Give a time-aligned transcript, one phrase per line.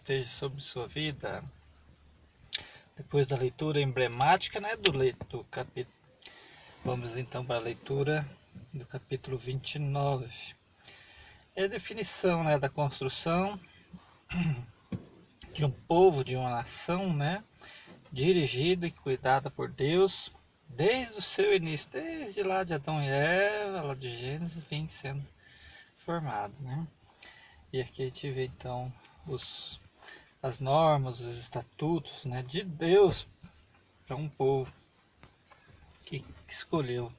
[0.00, 1.44] esteja sobre sua vida.
[2.96, 4.92] Depois da leitura emblemática né, do,
[5.28, 5.94] do capítulo.
[6.84, 8.26] Vamos então para a leitura
[8.72, 10.26] do capítulo 29.
[11.54, 13.60] É a definição né, da construção
[15.52, 17.44] de um povo, de uma nação, né,
[18.10, 20.32] dirigida e cuidada por Deus
[20.68, 25.26] desde o seu início, desde lá de Adão e Eva, lá de Gênesis, vem sendo
[25.98, 26.86] formado, né?
[27.72, 28.92] E aqui a gente vê então
[29.26, 29.80] os,
[30.42, 33.26] as normas, os estatutos né, de Deus
[34.06, 34.72] para um povo
[36.04, 37.12] que, escolheu,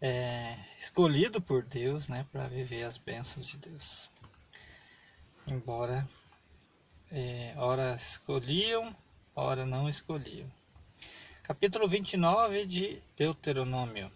[0.00, 4.10] é, escolhido por Deus né, para viver as bênçãos de Deus.
[5.46, 6.06] Embora
[7.10, 8.94] é, ora escolhiam,
[9.34, 10.50] ora não escolhiam.
[11.42, 14.10] Capítulo 29 de Deuteronômio.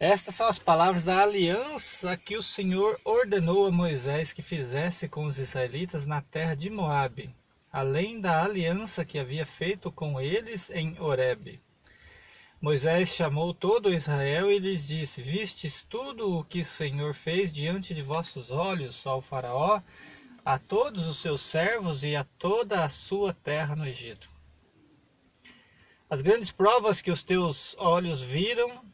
[0.00, 5.24] Estas são as palavras da aliança que o Senhor ordenou a Moisés que fizesse com
[5.24, 7.34] os israelitas na terra de Moabe,
[7.72, 11.60] além da aliança que havia feito com eles em Horebe.
[12.60, 17.92] Moisés chamou todo Israel e lhes disse: Vistes tudo o que o Senhor fez diante
[17.92, 19.80] de vossos olhos ao Faraó,
[20.44, 24.30] a todos os seus servos e a toda a sua terra no Egito.
[26.08, 28.86] As grandes provas que os teus olhos viram,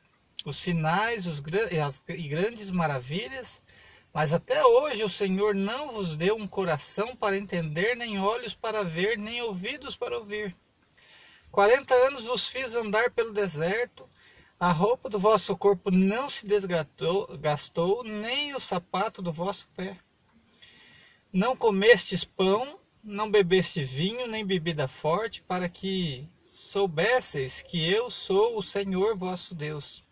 [0.44, 1.42] os sinais os,
[1.84, 3.60] as e grandes maravilhas,
[4.12, 8.84] mas até hoje o Senhor não vos deu um coração para entender, nem olhos para
[8.84, 10.54] ver, nem ouvidos para ouvir.
[11.50, 14.08] Quarenta anos vos fiz andar pelo deserto,
[14.58, 19.96] a roupa do vosso corpo não se desgastou, gastou, nem o sapato do vosso pé.
[21.32, 28.56] Não comestes pão, não bebeste vinho, nem bebida forte, para que soubesseis que eu sou
[28.56, 30.04] o Senhor vosso Deus.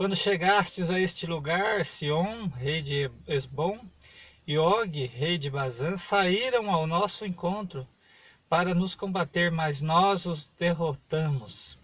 [0.00, 3.78] Quando chegastes a este lugar, Sion, rei de Esbom,
[4.46, 7.86] e Og, rei de Bazã, saíram ao nosso encontro
[8.48, 11.78] para nos combater, mas nós os derrotamos.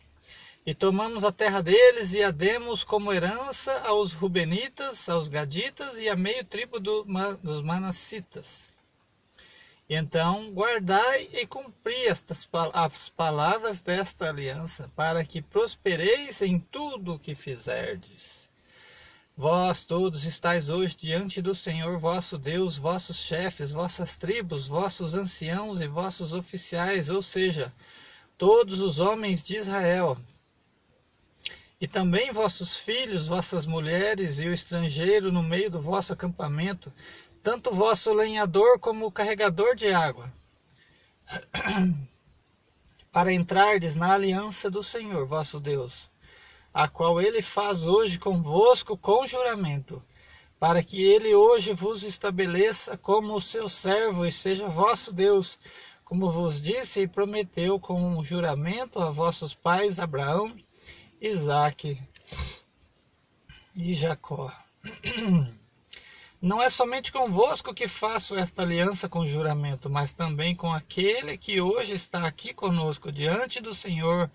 [0.65, 6.09] E tomamos a terra deles e a demos como herança aos Rubenitas, aos Gaditas e
[6.09, 7.05] a meio tribo do,
[7.43, 8.71] dos Manassitas.
[9.89, 17.19] Então guardai e cumpri estas as palavras desta aliança, para que prospereis em tudo o
[17.19, 18.51] que fizerdes.
[19.37, 25.81] Vós todos estáis hoje diante do Senhor vosso Deus, vossos chefes, vossas tribos, vossos anciãos
[25.81, 27.73] e vossos oficiais, ou seja,
[28.39, 30.19] todos os homens de Israel.
[31.79, 36.91] E também vossos filhos, vossas mulheres e o estrangeiro no meio do vosso acampamento,
[37.47, 40.33] tanto o vosso lenhador como o carregador de água,
[43.13, 46.11] para entrardes na aliança do Senhor vosso Deus,
[46.75, 50.03] a qual ele faz hoje convosco com juramento,
[50.59, 55.57] para que ele hoje vos estabeleça como o seu servo e seja vosso Deus,
[56.03, 60.53] como vos disse e prometeu com um juramento a vossos pais Abraão,
[61.21, 61.97] Isaque
[63.77, 64.53] e Jacó.
[66.41, 71.61] Não é somente convosco que faço esta aliança com juramento, mas também com aquele que
[71.61, 74.31] hoje está aqui conosco diante do Senhor,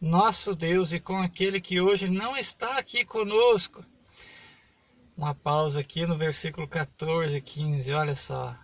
[0.00, 3.84] nosso Deus, e com aquele que hoje não está aqui conosco.
[5.16, 8.56] Uma pausa aqui no versículo 14, 15, olha só.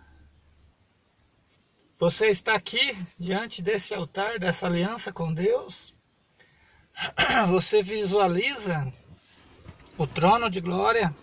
[1.97, 5.93] Você está aqui diante desse altar, dessa aliança com Deus?
[7.51, 8.91] Você visualiza
[9.97, 11.15] o trono de glória?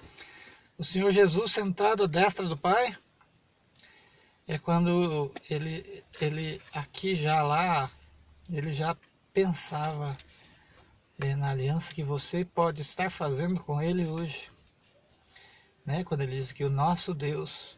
[0.78, 2.96] O Senhor Jesus sentado à destra do Pai,
[4.46, 7.90] é quando ele, ele aqui já lá,
[8.48, 8.96] ele já
[9.34, 10.16] pensava
[11.18, 14.50] é, na aliança que você pode estar fazendo com Ele hoje.
[15.84, 16.04] Né?
[16.04, 17.76] Quando ele diz que o nosso Deus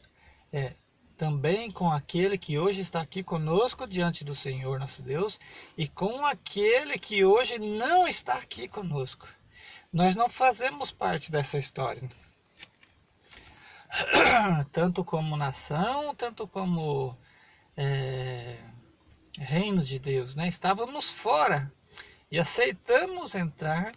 [0.53, 0.75] é
[1.17, 5.39] também com aquele que hoje está aqui conosco diante do Senhor nosso Deus
[5.77, 9.27] e com aquele que hoje não está aqui conosco.
[9.93, 12.09] Nós não fazemos parte dessa história.
[14.73, 17.17] tanto como nação, tanto como
[17.77, 18.59] é,
[19.39, 20.49] reino de Deus, né?
[20.49, 21.73] Estávamos fora
[22.31, 23.93] e aceitamos entrar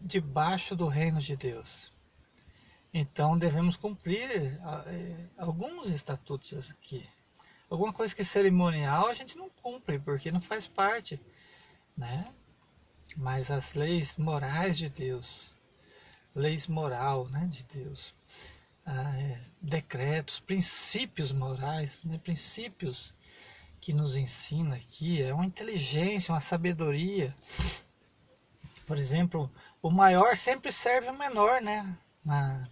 [0.00, 1.92] debaixo do reino de Deus.
[2.92, 4.30] Então devemos cumprir
[4.86, 7.08] é, alguns estatutos aqui.
[7.70, 11.20] Alguma coisa que é cerimonial a gente não cumpre porque não faz parte,
[11.96, 12.32] né?
[13.16, 15.53] Mas as leis morais de Deus
[16.34, 18.14] leis moral né, de Deus,
[18.84, 23.14] ah, é, decretos, princípios morais, né, princípios
[23.80, 27.34] que nos ensina aqui, é uma inteligência, uma sabedoria.
[28.86, 29.50] Por exemplo,
[29.82, 31.96] o maior sempre serve o menor, né?
[32.24, 32.66] Na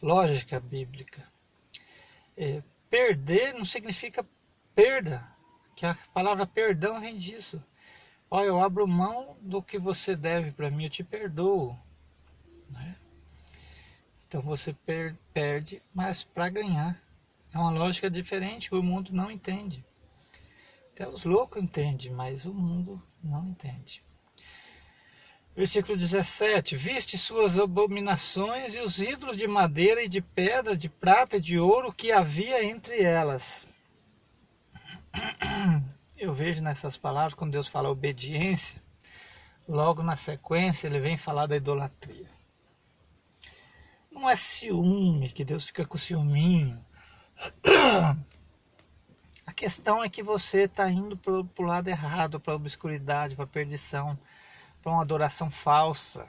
[0.00, 1.26] lógica bíblica.
[2.36, 4.24] É, perder não significa
[4.74, 5.28] perda,
[5.74, 7.60] que a palavra perdão vem disso.
[8.30, 11.76] Olha, eu abro mão do que você deve para mim, eu te perdoo.
[12.70, 12.96] Né?
[14.26, 17.00] Então você per perde, mas para ganhar.
[17.52, 19.84] É uma lógica diferente que o mundo não entende.
[20.92, 24.02] Até os loucos entendem, mas o mundo não entende.
[25.56, 31.38] Versículo 17: Viste suas abominações e os ídolos de madeira e de pedra, de prata
[31.38, 33.66] e de ouro que havia entre elas.
[36.16, 38.82] Eu vejo nessas palavras, quando Deus fala obediência,
[39.66, 42.35] logo na sequência ele vem falar da idolatria.
[44.16, 46.84] Não é ciúme, que Deus fica com ciúminho.
[49.46, 53.44] A questão é que você está indo para o lado errado, para a obscuridade, para
[53.44, 54.18] a perdição
[54.82, 56.28] para uma adoração falsa.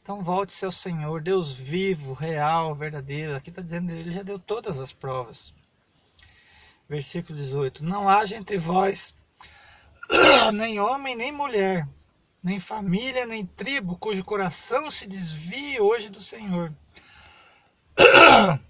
[0.00, 3.36] Então volte-se ao Senhor, Deus vivo, real, verdadeiro.
[3.36, 5.54] Aqui está dizendo, ele já deu todas as provas.
[6.88, 9.14] Versículo 18: Não haja entre vós
[10.54, 11.86] nem homem, nem mulher,
[12.42, 16.72] nem família, nem tribo, cujo coração se desvie hoje do Senhor.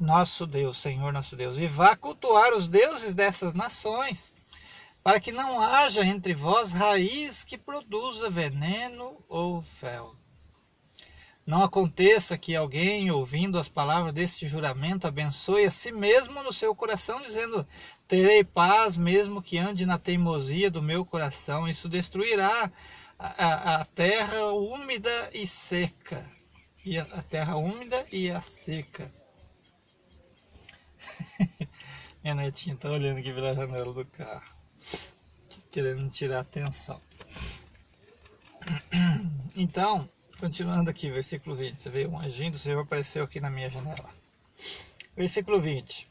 [0.00, 4.32] Nosso Deus, Senhor nosso Deus, e vá cultuar os deuses dessas nações
[5.02, 10.14] para que não haja entre vós raiz que produza veneno ou fel.
[11.46, 16.74] Não aconteça que alguém, ouvindo as palavras deste juramento, abençoe a si mesmo no seu
[16.74, 17.66] coração, dizendo:
[18.08, 21.68] Terei paz, mesmo que ande na teimosia do meu coração.
[21.68, 22.72] Isso destruirá
[23.18, 26.28] a, a, a terra úmida e seca.
[26.84, 29.12] E a, a terra úmida e a seca.
[32.24, 34.58] Minha netinha está olhando aqui pela janela do carro
[35.70, 37.00] querendo tirar atenção.
[39.56, 40.08] Então,
[40.38, 41.74] continuando aqui, versículo 20.
[41.74, 44.08] Você vê, um anjinho do Senhor apareceu aqui na minha janela.
[45.16, 46.08] Versículo 20.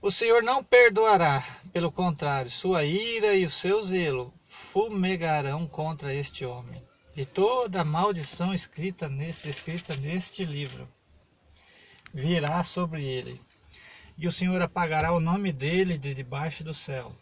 [0.00, 6.44] O Senhor não perdoará, pelo contrário, sua ira e o seu zelo fumegarão contra este
[6.44, 6.82] homem.
[7.16, 10.88] E toda maldição escrita neste, escrita neste livro
[12.14, 13.40] virá sobre ele.
[14.16, 17.12] E o Senhor apagará o nome dele de debaixo do céu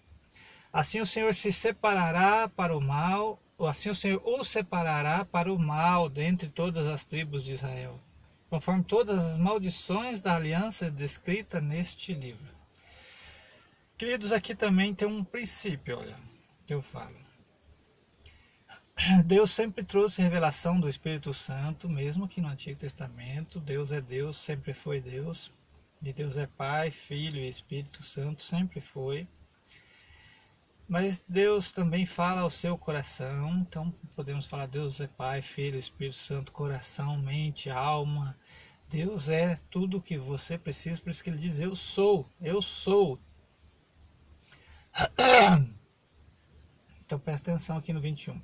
[0.77, 5.59] Assim o Senhor se separará para o mal, assim o Senhor o separará para o
[5.59, 7.99] mal dentre todas as tribos de Israel,
[8.51, 12.56] conforme todas as maldições da aliança descrita neste livro.
[13.97, 16.15] Queridos, aqui também tem um princípio, olha,
[16.67, 17.17] que eu falo.
[19.25, 23.59] Deus sempre trouxe revelação do Espírito Santo, mesmo que no Antigo Testamento.
[23.59, 25.51] Deus é Deus, sempre foi Deus.
[26.03, 29.27] E Deus é Pai, Filho e Espírito Santo, sempre foi.
[30.87, 36.17] Mas Deus também fala ao seu coração, então podemos falar Deus é Pai, Filho, Espírito
[36.17, 38.39] Santo, coração, mente, alma.
[38.91, 42.61] Deus é tudo o que você precisa, por isso que ele diz: Eu sou, eu
[42.61, 43.19] sou.
[47.05, 48.41] Então presta atenção aqui no 21.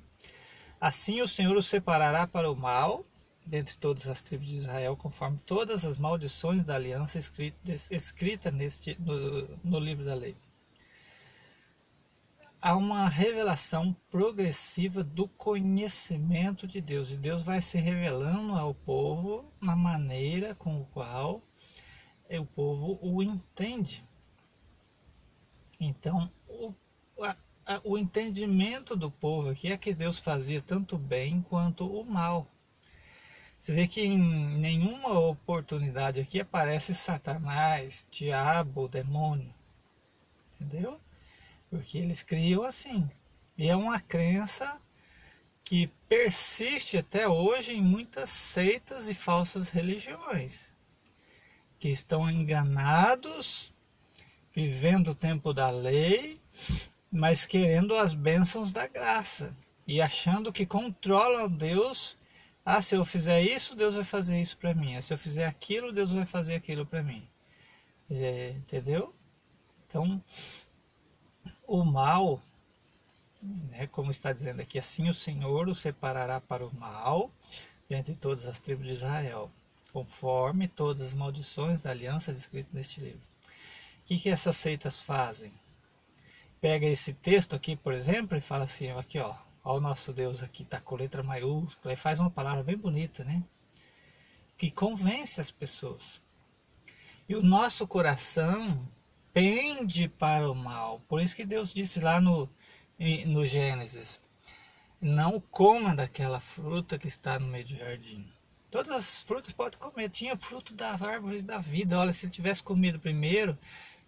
[0.79, 3.05] Assim o Senhor o separará para o mal,
[3.45, 7.57] dentre todas as tribos de Israel, conforme todas as maldições da aliança escrita,
[7.91, 10.35] escrita neste, no, no livro da lei
[12.63, 17.11] há uma revelação progressiva do conhecimento de Deus.
[17.11, 21.41] E Deus vai se revelando ao povo na maneira com o qual
[22.29, 24.01] o povo o entende.
[25.79, 26.73] Então, o,
[27.21, 32.05] a, a, o entendimento do povo aqui é que Deus fazia tanto bem quanto o
[32.05, 32.47] mal.
[33.57, 34.17] Você vê que em
[34.57, 39.53] nenhuma oportunidade aqui aparece Satanás, diabo, demônio.
[40.59, 40.99] Entendeu?
[41.69, 43.09] Porque eles criam assim.
[43.57, 44.81] E é uma crença
[45.63, 50.71] que persiste até hoje em muitas seitas e falsas religiões,
[51.79, 53.72] que estão enganados,
[54.53, 56.39] vivendo o tempo da lei,
[57.11, 59.55] mas querendo as bênçãos da graça
[59.87, 62.15] e achando que controlam Deus.
[62.65, 64.95] Ah, se eu fizer isso, Deus vai fazer isso para mim.
[64.95, 67.27] Ah, se eu fizer aquilo, Deus vai fazer aquilo para mim.
[68.09, 69.13] É, entendeu?
[69.85, 70.21] Então,
[71.67, 72.41] o mal,
[73.41, 77.29] né, como está dizendo aqui, assim o Senhor o separará para o mal
[77.89, 79.51] dentre todas as tribos de Israel,
[79.91, 83.32] conforme todas as maldições da aliança descrita neste livro.
[84.13, 85.51] Que, que essas seitas fazem?
[86.61, 90.43] Pega esse texto aqui, por exemplo, e fala assim, aqui ó, ó o nosso Deus
[90.43, 93.43] aqui, tá com letra maiúscula, e faz uma palavra bem bonita, né?
[94.55, 96.21] Que convence as pessoas.
[97.27, 98.87] E o nosso coração
[99.33, 100.99] pende para o mal.
[101.07, 102.47] Por isso que Deus disse lá no,
[103.25, 104.21] no Gênesis:
[105.01, 108.31] Não coma daquela fruta que está no meio do jardim.
[108.69, 110.09] Todas as frutas pode comer.
[110.09, 111.99] Tinha fruto da árvore da vida.
[111.99, 113.57] Olha, se ele tivesse comido primeiro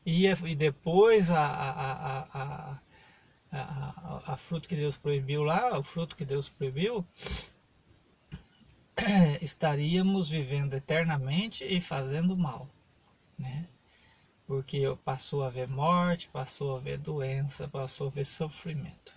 [0.05, 2.79] e depois a, a, a, a,
[3.51, 7.05] a, a fruto que Deus proibiu lá, o fruto que Deus proibiu,
[9.41, 12.69] estaríamos vivendo eternamente e fazendo mal,
[13.37, 13.67] né?
[14.45, 19.15] Porque passou a haver morte, passou a haver doença, passou a haver sofrimento.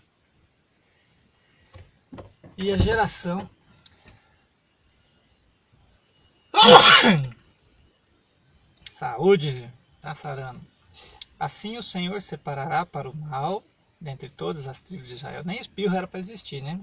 [2.56, 3.48] E a geração
[8.98, 10.77] Saúde, tá sarando.
[11.38, 13.62] Assim o Senhor separará para o mal
[14.00, 15.42] dentre todas as tribos de Israel.
[15.44, 16.80] Nem espirro era para existir, né?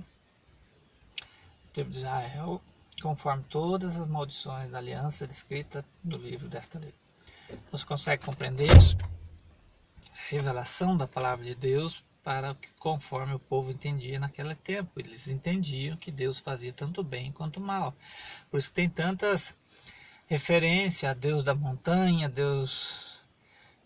[1.21, 2.61] A tribo de Israel,
[3.01, 6.93] conforme todas as maldições da aliança descrita no livro desta lei.
[7.71, 8.97] Você consegue compreender isso?
[10.13, 14.99] A revelação da palavra de Deus para que conforme o povo entendia naquele tempo.
[14.99, 17.93] Eles entendiam que Deus fazia tanto bem quanto mal.
[18.49, 19.53] Por isso tem tantas
[20.25, 23.14] referências a Deus da montanha, Deus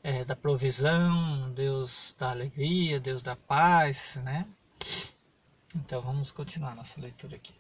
[0.03, 4.45] é, da provisão, Deus da alegria, Deus da paz, né?
[5.75, 7.53] Então vamos continuar nossa leitura aqui.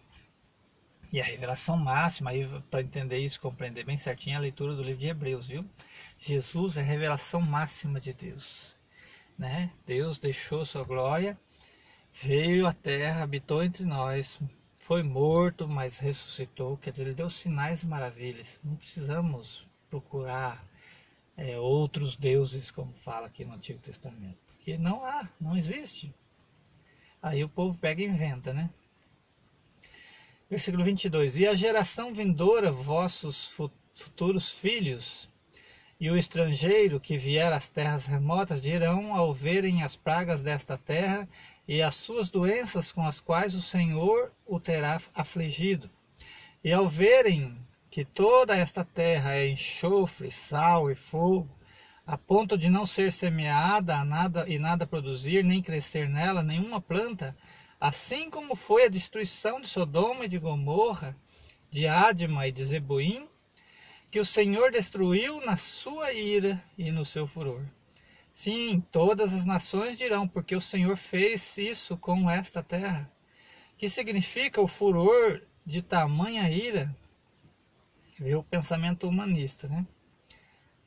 [1.11, 4.83] E a revelação máxima, aí para entender isso, compreender bem certinho, é a leitura do
[4.83, 5.67] livro de Hebreus, viu?
[6.17, 8.77] Jesus é a revelação máxima de Deus
[9.39, 9.71] né?
[9.85, 11.39] Deus deixou sua glória,
[12.11, 14.37] veio à terra, habitou entre nós,
[14.75, 16.77] foi morto, mas ressuscitou.
[16.77, 18.59] Quer dizer, ele deu sinais e maravilhas.
[18.61, 20.61] Não precisamos procurar
[21.39, 26.13] é, outros deuses, como fala aqui no Antigo Testamento, porque não há, não existe.
[27.21, 28.69] Aí o povo pega e inventa, né?
[30.49, 33.53] Versículo 22: E a geração vindoura, vossos
[33.93, 35.29] futuros filhos,
[35.97, 41.27] e o estrangeiro que vier às terras remotas dirão ao verem as pragas desta terra
[41.65, 45.89] e as suas doenças com as quais o Senhor o terá afligido.
[46.61, 47.57] E ao verem
[47.99, 51.49] que toda esta terra é enxofre, sal e fogo,
[52.07, 57.35] a ponto de não ser semeada nada e nada produzir, nem crescer nela nenhuma planta,
[57.77, 61.13] assim como foi a destruição de Sodoma e de Gomorra,
[61.69, 63.27] de Adma e de Zeboim,
[64.09, 67.65] que o Senhor destruiu na sua ira e no seu furor.
[68.31, 73.11] Sim, todas as nações dirão, porque o Senhor fez isso com esta terra.
[73.77, 76.97] Que significa o furor de tamanha ira?
[78.19, 79.87] Vê o pensamento humanista, né?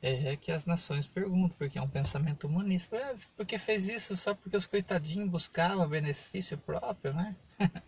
[0.01, 2.95] É que as nações perguntam, porque é um pensamento humanista.
[2.95, 7.35] É, porque fez isso só porque os coitadinhos buscavam benefício próprio, né?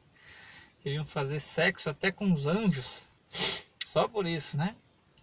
[0.79, 3.05] Queriam fazer sexo até com os anjos.
[3.83, 4.75] Só por isso, né?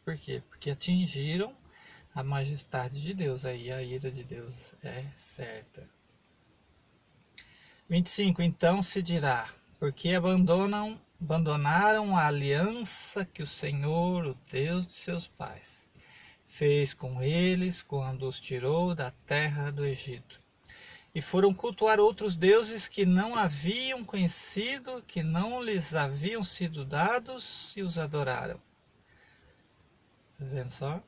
[0.04, 0.42] Por quê?
[0.48, 1.56] Porque atingiram
[2.14, 3.44] a majestade de Deus.
[3.44, 5.88] Aí a ira de Deus é certa.
[7.88, 8.42] 25.
[8.42, 9.48] Então se dirá:
[9.78, 15.86] porque abandonam, abandonaram a aliança que o Senhor, o Deus de seus pais,
[16.48, 20.42] fez com eles quando os tirou da terra do Egito.
[21.14, 27.72] E foram cultuar outros deuses que não haviam conhecido, que não lhes haviam sido dados,
[27.76, 28.60] e os adoraram.
[30.36, 31.00] Tá vendo só?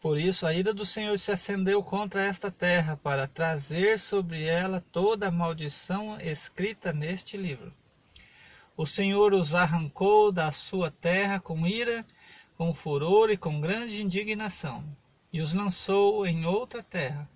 [0.00, 4.80] Por isso a ira do Senhor se acendeu contra esta terra, para trazer sobre ela
[4.92, 7.74] toda a maldição escrita neste livro.
[8.78, 12.04] O Senhor os arrancou da sua terra com ira,
[12.54, 14.84] com furor e com grande indignação,
[15.32, 17.26] e os lançou em outra terra,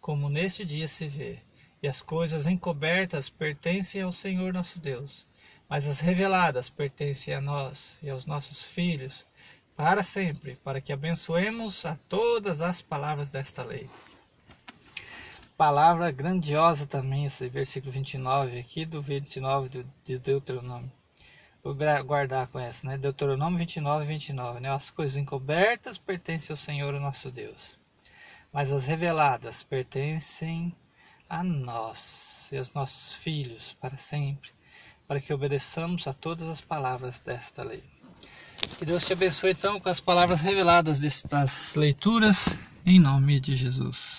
[0.00, 1.38] como neste dia se vê.
[1.80, 5.24] E as coisas encobertas pertencem ao Senhor nosso Deus,
[5.68, 9.24] mas as reveladas pertencem a nós e aos nossos filhos
[9.76, 13.88] para sempre, para que abençoemos a todas as palavras desta lei.
[15.58, 20.92] Palavra grandiosa também, esse versículo 29 aqui do 29 de Deuteronômio.
[21.64, 21.74] Vou
[22.04, 22.96] guardar com essa, né?
[22.96, 24.60] Deuteronômio 29, 29.
[24.60, 24.70] Né?
[24.70, 27.76] As coisas encobertas pertencem ao Senhor, o nosso Deus,
[28.52, 30.72] mas as reveladas pertencem
[31.28, 34.50] a nós e aos nossos filhos para sempre,
[35.08, 37.82] para que obedeçamos a todas as palavras desta lei.
[38.78, 44.16] Que Deus te abençoe então com as palavras reveladas destas leituras, em nome de Jesus.